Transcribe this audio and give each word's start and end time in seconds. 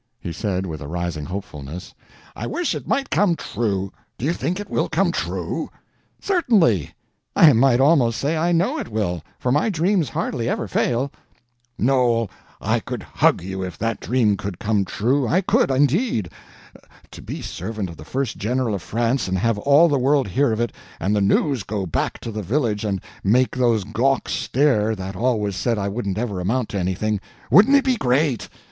He 0.19 0.31
said, 0.33 0.65
with 0.65 0.81
a 0.81 0.87
rising 0.87 1.25
hopefulness: 1.25 1.93
"I 2.35 2.47
wish 2.47 2.73
it 2.73 2.87
might 2.87 3.11
come 3.11 3.35
true. 3.35 3.93
Do 4.17 4.25
you 4.25 4.33
think 4.33 4.59
it 4.59 4.67
will 4.67 4.89
come 4.89 5.11
true?" 5.11 5.69
"Certainly; 6.19 6.95
I 7.35 7.53
might 7.53 7.79
almost 7.79 8.19
say 8.19 8.35
I 8.35 8.51
know 8.51 8.79
it 8.79 8.87
will, 8.87 9.21
for 9.37 9.51
my 9.51 9.69
dreams 9.69 10.09
hardly 10.09 10.49
ever 10.49 10.67
fail." 10.67 11.11
"Noel, 11.77 12.31
I 12.59 12.79
could 12.79 13.03
hug 13.03 13.43
you 13.43 13.61
if 13.63 13.77
that 13.77 13.99
dream 13.99 14.37
could 14.37 14.57
come 14.57 14.85
true, 14.85 15.27
I 15.27 15.39
could, 15.41 15.69
indeed! 15.69 16.29
To 17.11 17.21
be 17.21 17.43
servant 17.43 17.87
of 17.87 17.95
the 17.97 18.03
first 18.03 18.37
General 18.39 18.73
of 18.73 18.81
France 18.81 19.27
and 19.27 19.37
have 19.37 19.59
all 19.59 19.87
the 19.87 19.99
world 19.99 20.29
hear 20.29 20.51
of 20.51 20.59
it, 20.59 20.71
and 20.99 21.15
the 21.15 21.21
news 21.21 21.61
go 21.61 21.85
back 21.85 22.17
to 22.21 22.31
the 22.31 22.41
village 22.41 22.83
and 22.83 22.99
make 23.23 23.55
those 23.55 23.83
gawks 23.83 24.31
stare 24.33 24.95
that 24.95 25.15
always 25.15 25.55
said 25.55 25.77
I 25.77 25.89
wouldn't 25.89 26.17
ever 26.17 26.39
amount 26.39 26.69
to 26.69 26.79
anything—wouldn't 26.79 27.75
it 27.75 27.85
be 27.85 27.97
great! 27.97 28.49